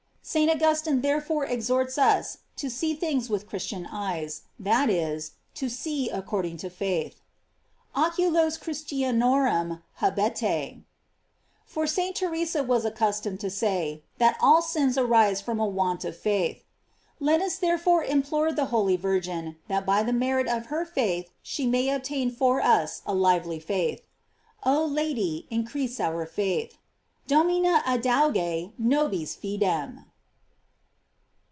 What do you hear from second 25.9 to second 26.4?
our